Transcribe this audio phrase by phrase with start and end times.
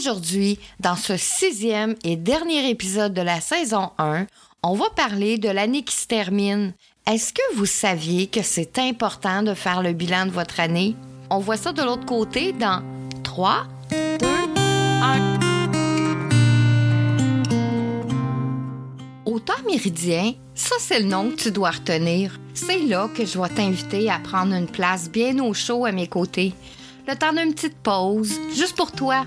[0.00, 4.24] Aujourd'hui, dans ce sixième et dernier épisode de la saison 1,
[4.62, 6.72] on va parler de l'année qui se termine.
[7.06, 10.96] Est-ce que vous saviez que c'est important de faire le bilan de votre année?
[11.28, 12.82] On voit ça de l'autre côté dans
[13.24, 13.96] 3, 2,
[15.02, 15.40] 1.
[19.26, 22.40] Au temps méridien, ça c'est le nom que tu dois retenir.
[22.54, 26.06] C'est là que je vais t'inviter à prendre une place bien au chaud à mes
[26.06, 26.54] côtés.
[27.06, 29.26] Le temps d'une petite pause, juste pour toi.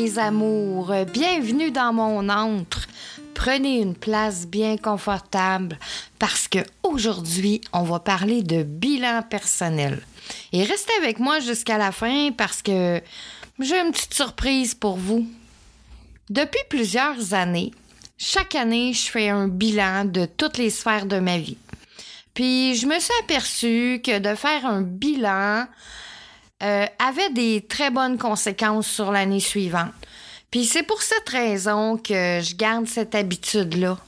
[0.00, 2.86] mes amours, bienvenue dans mon antre.
[3.34, 5.78] Prenez une place bien confortable
[6.18, 10.00] parce que aujourd'hui, on va parler de bilan personnel.
[10.52, 13.02] Et restez avec moi jusqu'à la fin parce que
[13.58, 15.26] j'ai une petite surprise pour vous.
[16.30, 17.72] Depuis plusieurs années,
[18.16, 21.58] chaque année, je fais un bilan de toutes les sphères de ma vie.
[22.32, 25.66] Puis je me suis aperçue que de faire un bilan,
[26.62, 29.92] euh, avait des très bonnes conséquences sur l'année suivante.
[30.50, 33.98] Puis c'est pour cette raison que je garde cette habitude-là.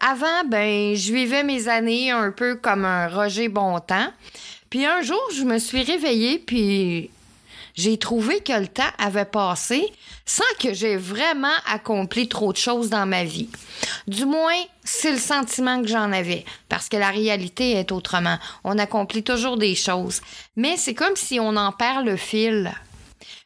[0.00, 4.12] Avant, ben, je vivais mes années un peu comme un Roger Bontemps.
[4.70, 7.10] Puis un jour, je me suis réveillée, puis
[7.78, 9.92] j'ai trouvé que le temps avait passé
[10.26, 13.48] sans que j'ai vraiment accompli trop de choses dans ma vie.
[14.08, 18.36] Du moins, c'est le sentiment que j'en avais, parce que la réalité est autrement.
[18.64, 20.20] On accomplit toujours des choses,
[20.56, 22.72] mais c'est comme si on en perd le fil.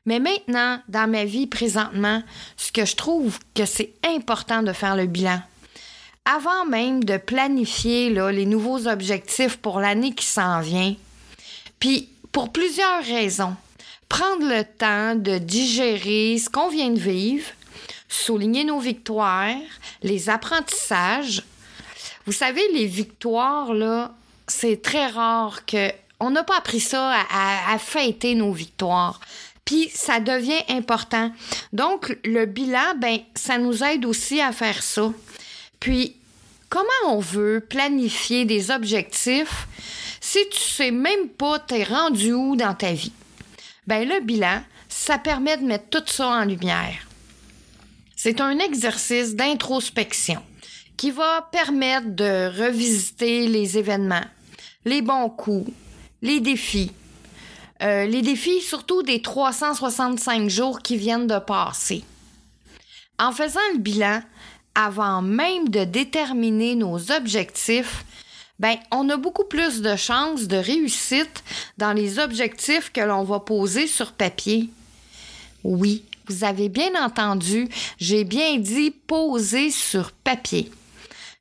[0.07, 2.23] Mais maintenant, dans ma vie présentement,
[2.57, 5.43] ce que je trouve que c'est important de faire le bilan.
[6.25, 10.95] Avant même de planifier les nouveaux objectifs pour l'année qui s'en vient,
[11.79, 13.57] puis pour plusieurs raisons
[14.13, 17.47] prendre le temps de digérer ce qu'on vient de vivre,
[18.11, 19.57] souligner nos victoires,
[20.03, 21.43] les apprentissages.
[22.27, 24.15] Vous savez, les victoires, là,
[24.47, 25.91] c'est très rare que
[26.21, 29.19] on n'a pas appris ça à, fêter nos victoires.
[29.65, 31.33] Puis ça devient important.
[31.73, 35.11] Donc le bilan, ben ça nous aide aussi à faire ça.
[35.81, 36.17] Puis
[36.69, 39.67] comment on veut planifier des objectifs
[40.21, 43.13] si tu sais même pas t'es rendu où dans ta vie?
[43.87, 47.07] Ben le bilan, ça permet de mettre tout ça en lumière.
[48.17, 50.43] C'est un exercice d'introspection
[50.97, 54.25] qui va permettre de revisiter les événements,
[54.85, 55.73] les bons coups,
[56.21, 56.93] les défis.
[57.83, 62.05] Euh, les défis surtout des 365 jours qui viennent de passer.
[63.19, 64.23] En faisant le bilan,
[64.75, 68.05] avant même de déterminer nos objectifs,
[68.63, 71.43] ben, on a beaucoup plus de chances de réussite
[71.79, 74.71] dans les objectifs que l'on va poser sur papier.
[75.65, 77.69] Oui, vous avez bien entendu,
[77.99, 80.71] j'ai bien dit poser sur papier.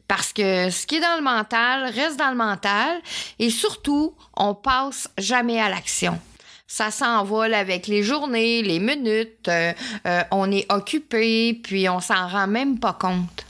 [0.08, 3.00] Parce que ce qui est dans le mental reste dans le mental
[3.38, 6.20] et surtout, on passe jamais à l'action.
[6.66, 9.74] Ça s'envole avec les journées, les minutes, euh,
[10.08, 13.46] euh, on est occupé, puis on s'en rend même pas compte.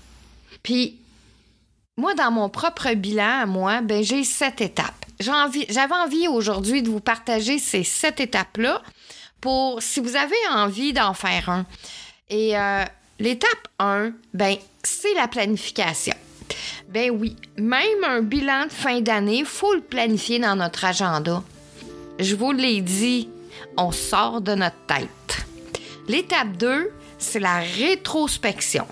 [0.62, 0.97] Puis
[2.01, 5.06] moi, dans mon propre bilan, moi, ben, j'ai sept étapes.
[5.19, 8.81] J'avais envie, aujourd'hui de vous partager ces sept étapes-là
[9.39, 11.68] pour si vous avez envie d'en faire un.
[12.31, 12.83] Et euh,
[13.19, 16.15] l'étape 1, ben, c'est la planification.
[16.89, 21.44] Ben oui, même un bilan de fin d'année, il faut le planifier dans notre agenda.
[22.18, 23.30] Je vous l'ai dit,
[23.77, 25.45] on sort de notre tête.
[26.07, 28.88] L'étape 2, c'est la rétrospection.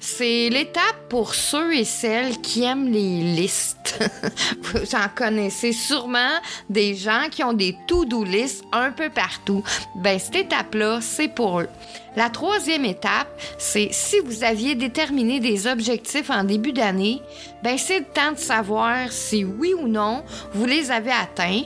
[0.00, 3.98] C'est l'étape pour ceux et celles qui aiment les listes.
[4.62, 6.38] Vous en connaissez sûrement
[6.70, 9.62] des gens qui ont des to-do lists un peu partout.
[9.96, 11.68] Ben, cette étape-là, c'est pour eux.
[12.16, 13.28] La troisième étape,
[13.58, 17.20] c'est si vous aviez déterminé des objectifs en début d'année,
[17.62, 21.62] ben c'est le temps de savoir si oui ou non vous les avez atteints.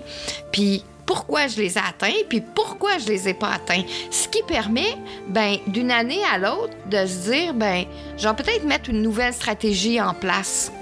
[0.53, 3.83] Puis pourquoi je les ai atteints, puis pourquoi je les ai pas atteints.
[4.11, 4.97] Ce qui permet,
[5.29, 7.85] ben, d'une année à l'autre, de se dire, ben,
[8.17, 10.73] je vais peut-être mettre une nouvelle stratégie en place.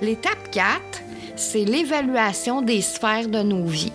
[0.00, 0.80] L'étape 4,
[1.36, 3.92] c'est l'évaluation des sphères de nos vies.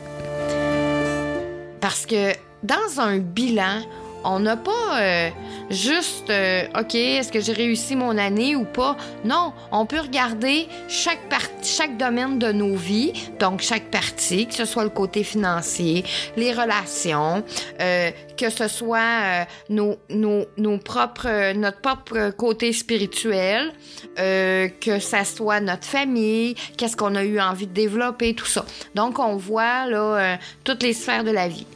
[1.79, 3.81] Parce que dans un bilan,
[4.23, 5.29] on n'a pas euh,
[5.69, 8.95] juste, euh, OK, est-ce que j'ai réussi mon année ou pas?
[9.25, 11.21] Non, on peut regarder chaque,
[11.63, 16.03] chaque domaine de nos vies, donc chaque partie, que ce soit le côté financier,
[16.37, 17.43] les relations,
[17.79, 23.71] euh, que ce soit nos, nos, nos, propres, notre propre côté spirituel,
[24.15, 28.65] que ce soit notre famille, qu'est-ce qu'on a eu envie de développer, tout ça.
[28.95, 31.67] Donc, on voit là toutes les sphères de la vie.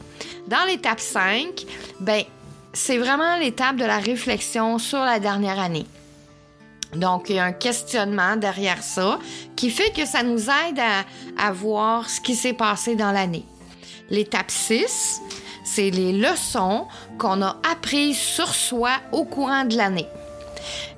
[0.48, 1.66] Dans l'étape 5,
[2.00, 2.22] ben,
[2.76, 5.86] c'est vraiment l'étape de la réflexion sur la dernière année.
[6.94, 9.18] Donc, il y a un questionnement derrière ça
[9.56, 10.78] qui fait que ça nous aide
[11.38, 13.44] à, voir ce qui s'est passé dans l'année.
[14.10, 15.22] L'étape 6,
[15.64, 16.86] c'est les leçons
[17.18, 20.06] qu'on a apprises sur soi au courant de l'année.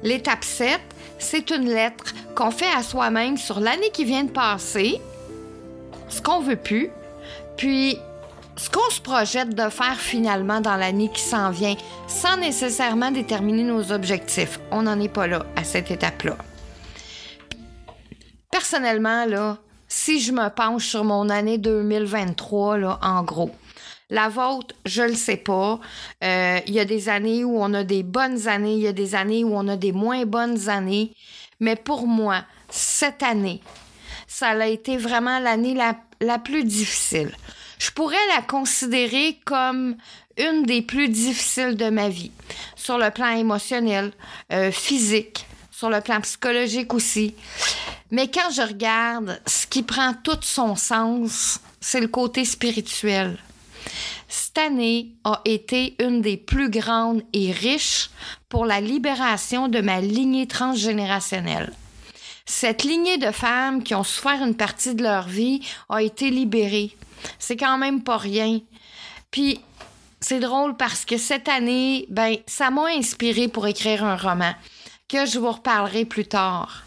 [0.03, 0.81] L'étape 7,
[1.21, 5.01] c'est une lettre qu'on fait à soi-même sur l'année qui vient de passer,
[6.09, 6.91] ce qu'on veut plus,
[7.57, 7.99] puis
[8.59, 11.77] ce qu'on se projette de faire finalement dans l'année qui s'en vient,
[12.09, 14.59] sans nécessairement déterminer nos objectifs.
[14.73, 16.37] On n'en est pas là, à cette étape-là.
[18.51, 23.53] Personnellement, là, si je me penche sur mon année 2023, là, en gros,
[24.11, 25.79] la vôtre, je le sais pas.
[26.25, 28.93] Euh, il y a des années où on a des bonnes années, il y a
[28.93, 31.15] des années où on a des moins bonnes années.
[31.61, 33.61] Mais pour moi, cette année,
[34.27, 37.31] ça a été vraiment l'année la, la plus difficile
[37.89, 39.97] je pourrais la considérer comme
[40.37, 42.31] une des plus difficiles de ma vie,
[42.77, 44.13] sur le plan émotionnel,
[44.53, 47.35] euh, physique, sur le plan psychologique aussi.
[48.11, 53.39] Mais quand je regarde, ce qui prend tout son sens, c'est le côté spirituel.
[54.29, 58.11] Cette année a été une des plus grandes et riches
[58.51, 61.73] pour la libération de ma lignée transgénérationnelle.
[62.45, 66.95] Cette lignée de femmes qui ont souffert une partie de leur vie a été libérée.
[67.39, 68.61] C'est quand même pas rien.
[69.31, 69.61] Puis
[70.21, 74.53] c'est drôle parce que cette année, ben, ça m'a inspiré pour écrire un roman
[75.09, 76.85] que je vous reparlerai plus tard.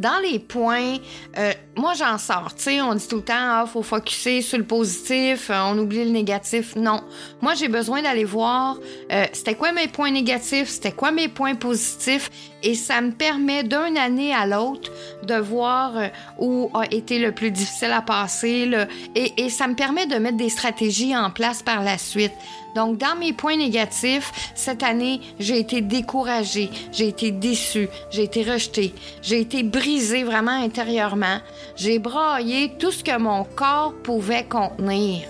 [0.00, 0.96] Dans les points,
[1.38, 2.52] euh, moi j'en sors.
[2.56, 5.78] Tu sais, on dit tout le temps, ah, faut focuser sur le positif, euh, on
[5.78, 6.74] oublie le négatif.
[6.74, 7.02] Non.
[7.40, 8.76] Moi, j'ai besoin d'aller voir
[9.12, 12.28] euh, c'était quoi mes points négatifs, c'était quoi mes points positifs,
[12.62, 14.90] et ça me permet d'une année à l'autre
[15.22, 15.92] de voir
[16.38, 18.70] où a été le plus difficile à passer,
[19.14, 22.32] et, et ça me permet de mettre des stratégies en place par la suite.
[22.74, 28.42] Donc, dans mes points négatifs, cette année, j'ai été découragée, j'ai été déçue, j'ai été
[28.42, 28.92] rejetée,
[29.22, 31.38] j'ai été brisée vraiment intérieurement.
[31.76, 35.28] J'ai braillé tout ce que mon corps pouvait contenir.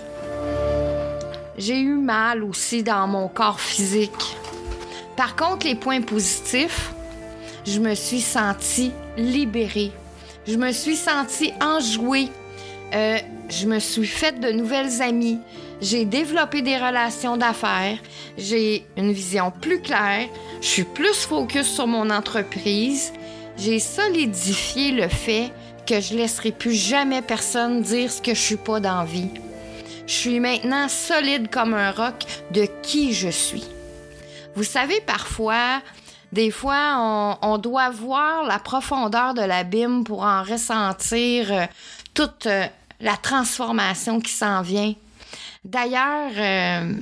[1.57, 4.35] J'ai eu mal aussi dans mon corps physique.
[5.15, 6.94] Par contre, les points positifs,
[7.65, 9.91] je me suis sentie libérée.
[10.47, 12.29] Je me suis sentie enjouée.
[12.93, 13.17] Euh,
[13.49, 15.39] je me suis faite de nouvelles amies.
[15.81, 17.97] J'ai développé des relations d'affaires.
[18.37, 20.27] J'ai une vision plus claire.
[20.61, 23.11] Je suis plus focus sur mon entreprise.
[23.57, 25.51] J'ai solidifié le fait
[25.87, 29.29] que je laisserai plus jamais personne dire ce que je suis pas d'envie.
[30.07, 33.65] Je suis maintenant solide comme un roc de qui je suis.
[34.55, 35.81] Vous savez, parfois,
[36.35, 41.65] des fois, on, doit voir la profondeur de l'abîme pour en ressentir euh,
[42.13, 42.65] toute euh,
[42.99, 44.93] la transformation qui s'en vient.
[45.63, 46.93] D'ailleurs, euh,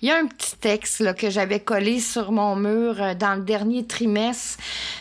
[0.00, 3.42] il y a un petit texte que j'avais collé sur mon mur euh, dans le
[3.42, 4.58] dernier trimestre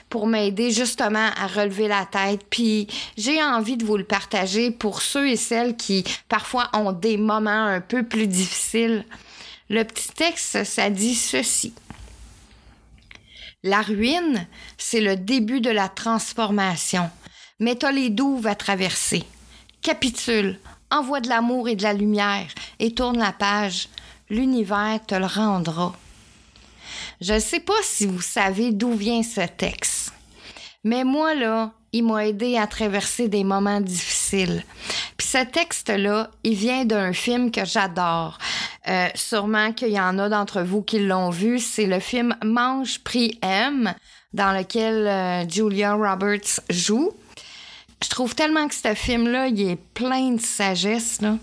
[0.10, 2.42] pour m'aider justement à relever la tête.
[2.50, 7.16] Puis j'ai envie de vous le partager pour ceux et celles qui parfois ont des
[7.16, 9.06] moments un peu plus difficiles.
[9.70, 11.74] Le petit texte, ça dit ceci.
[13.68, 14.48] La ruine,
[14.78, 17.10] c'est le début de la transformation,
[17.60, 19.26] mais t'as les douves à traverser.
[19.82, 20.58] Capitule,
[20.90, 22.48] envoie de l'amour et de la lumière
[22.80, 23.90] et tourne la page.
[24.30, 25.94] l'univers te le rendra.
[27.20, 30.14] Je ne sais pas si vous savez d'où vient ce texte,
[30.86, 34.64] mais moi, là, il m'a aidé à traverser des moments difficiles.
[35.18, 38.38] Puis ce texte-là, il vient d'un film que j'adore.
[38.88, 41.60] Euh, sûrement qu'il y en a d'entre vous qui l'ont vu.
[41.60, 43.94] C'est le film Mange, Prix, M,
[44.34, 47.12] dans lequel euh, Julia Roberts joue.
[48.02, 51.22] Je trouve tellement que ce film-là, il est plein de sagesse.
[51.22, 51.38] Là.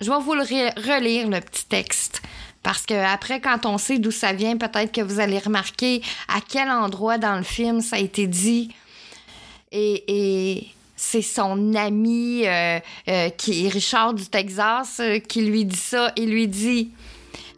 [0.00, 2.22] Je vais vous le relire, le petit texte.
[2.62, 6.40] Parce que après, quand on sait d'où ça vient, peut-être que vous allez remarquer à
[6.40, 8.72] quel endroit dans le film ça a été dit.
[9.72, 10.66] Et,
[11.02, 12.78] c'est son ami euh,
[13.08, 16.12] euh, qui est Richard du Texas euh, qui lui dit ça.
[16.16, 16.92] Il lui dit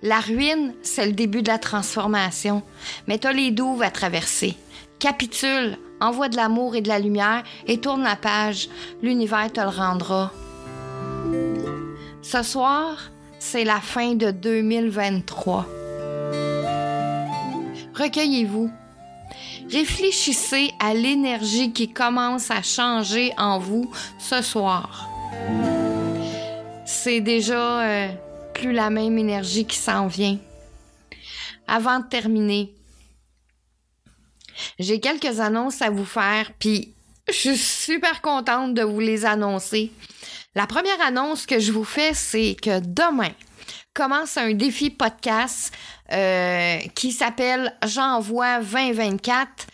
[0.02, 2.62] La ruine, c'est le début de la transformation.
[3.06, 4.56] Mais t'as les douves à traverser.
[4.98, 8.70] Capitule, envoie de l'amour et de la lumière et tourne la page.
[9.02, 10.32] L'univers te le rendra.
[12.22, 15.66] Ce soir, c'est la fin de 2023.
[17.94, 18.70] Recueillez-vous.
[19.70, 25.08] Réfléchissez à l'énergie qui commence à changer en vous ce soir.
[26.86, 28.08] C'est déjà euh,
[28.52, 30.38] plus la même énergie qui s'en vient.
[31.66, 32.72] Avant de terminer,
[34.78, 36.92] j'ai quelques annonces à vous faire, puis
[37.28, 39.90] je suis super contente de vous les annoncer.
[40.54, 43.32] La première annonce que je vous fais, c'est que demain
[43.94, 45.72] commence un défi podcast
[46.12, 49.66] euh, qui s'appelle J'envoie 2024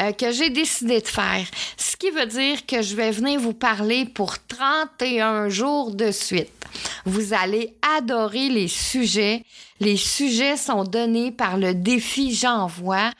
[0.00, 1.46] euh, que j'ai décidé de faire.
[1.76, 6.50] Ce qui veut dire que je vais venir vous parler pour 31 jours de suite.
[7.04, 9.44] Vous allez adorer les sujets.
[9.80, 13.12] Les sujets sont donnés par le défi J'envoie.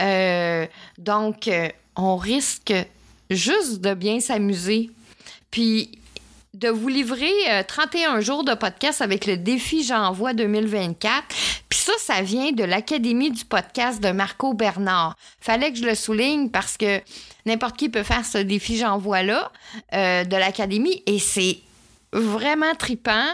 [0.00, 0.66] Euh,
[0.98, 1.50] donc,
[1.96, 2.74] on risque
[3.30, 4.90] juste de bien s'amuser.
[5.50, 5.90] Puis,
[6.54, 7.32] de vous livrer
[7.66, 11.24] 31 euh, jours de podcast avec le défi J'envoie 2024.
[11.68, 15.16] Puis ça, ça vient de l'Académie du podcast de Marco Bernard.
[15.40, 17.00] Fallait que je le souligne parce que
[17.46, 19.50] n'importe qui peut faire ce défi J'envoie-là
[19.94, 21.58] euh, de l'Académie et c'est
[22.12, 23.28] vraiment tripant.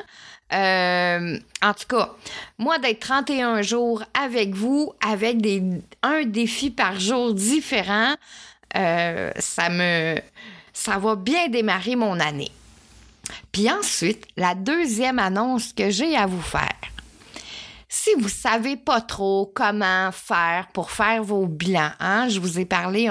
[0.52, 2.12] Euh, en tout cas,
[2.56, 5.62] moi, d'être 31 jours avec vous, avec des,
[6.04, 8.14] un défi par jour différent,
[8.72, 10.16] ça me...
[10.72, 12.52] Ça va bien démarrer mon année.
[13.52, 16.76] Puis ensuite, la deuxième annonce que j'ai à vous faire.
[17.90, 22.66] Si vous savez pas trop comment faire pour faire vos bilans, hein, je vous ai
[22.66, 23.10] parlé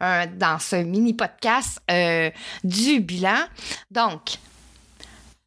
[0.00, 2.30] dans ce mini podcast euh,
[2.62, 3.38] du bilan.
[3.90, 4.36] Donc,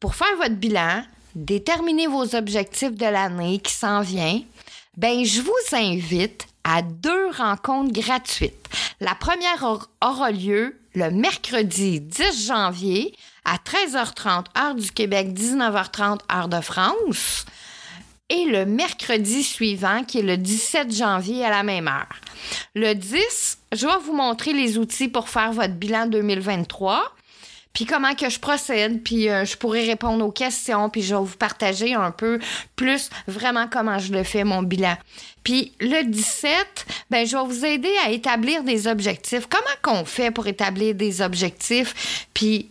[0.00, 1.04] pour faire votre bilan,
[1.36, 4.40] déterminer vos objectifs de l'année qui s'en vient,
[4.96, 8.68] ben je vous invite à deux rencontres gratuites.
[9.00, 16.48] La première aura lieu le mercredi 10 janvier à 13h30 heure du Québec, 19h30 heure
[16.48, 17.44] de France.
[18.30, 22.20] Et le mercredi suivant, qui est le 17 janvier à la même heure.
[22.74, 27.12] Le 10, je vais vous montrer les outils pour faire votre bilan 2023
[27.74, 31.20] puis comment que je procède, puis euh, je pourrais répondre aux questions, puis je vais
[31.20, 32.38] vous partager un peu
[32.76, 34.96] plus vraiment comment je le fais, mon bilan.
[35.42, 39.46] Puis le 17, ben je vais vous aider à établir des objectifs.
[39.50, 42.26] Comment qu'on fait pour établir des objectifs?
[42.32, 42.70] Puis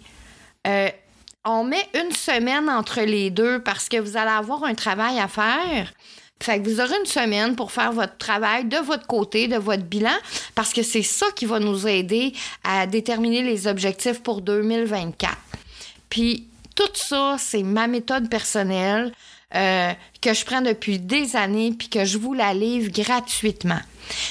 [0.65, 0.89] euh,
[1.45, 5.27] on met une semaine entre les deux parce que vous allez avoir un travail à
[5.27, 5.93] faire.
[6.41, 9.83] Fait que vous aurez une semaine pour faire votre travail de votre côté, de votre
[9.83, 10.15] bilan,
[10.55, 15.37] parce que c'est ça qui va nous aider à déterminer les objectifs pour 2024.
[16.09, 19.13] Puis tout ça, c'est ma méthode personnelle
[19.55, 23.79] euh, que je prends depuis des années puis que je vous la livre gratuitement.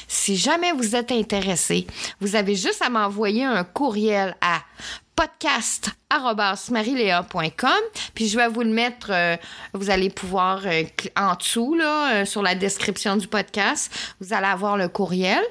[0.09, 1.87] Si jamais vous êtes intéressé,
[2.21, 4.63] vous avez juste à m'envoyer un courriel à
[5.17, 7.71] podcast.marilea.com.
[8.15, 9.37] Puis je vais vous le mettre, euh,
[9.75, 10.85] vous allez pouvoir euh,
[11.17, 15.43] en dessous, là, euh, sur la description du podcast, vous allez avoir le courriel.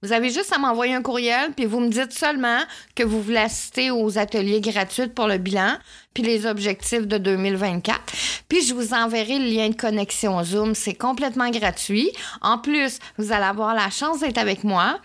[0.00, 2.60] Vous avez juste à m'envoyer un courriel, puis vous me dites seulement
[2.94, 5.76] que vous voulez assister aux ateliers gratuits pour le bilan,
[6.14, 8.00] puis les objectifs de 2024.
[8.48, 10.76] Puis je vous enverrai le lien de connexion Zoom.
[10.76, 12.12] C'est complètement gratuit.
[12.42, 15.00] En plus, vous allez avoir la chance d'être avec moi.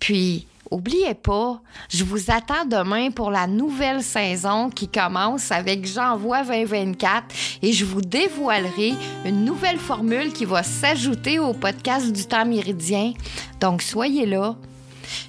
[0.00, 6.42] Puis Oubliez pas, je vous attends demain pour la nouvelle saison qui commence avec J'envoie
[6.42, 7.24] 2024
[7.62, 8.94] et je vous dévoilerai
[9.24, 13.12] une nouvelle formule qui va s'ajouter au podcast du temps méridien.
[13.60, 14.56] Donc soyez là.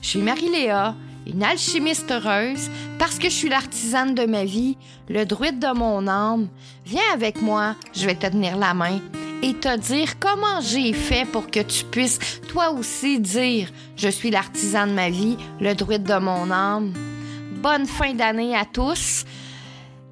[0.01, 0.95] Je suis Marie-Léa,
[1.27, 4.75] une alchimiste heureuse parce que je suis l'artisane de ma vie,
[5.07, 6.47] le druide de mon âme.
[6.83, 8.99] Viens avec moi, je vais te tenir la main
[9.41, 14.31] et te dire comment j'ai fait pour que tu puisses toi aussi dire Je suis
[14.31, 16.93] l'artisan de ma vie, le druide de mon âme.
[17.61, 19.25] Bonne fin d'année à tous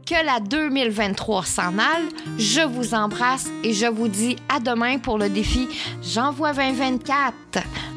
[0.05, 2.09] que la 2023 s'en aille.
[2.37, 5.67] Je vous embrasse et je vous dis à demain pour le défi
[6.01, 7.94] J'envoie 2024.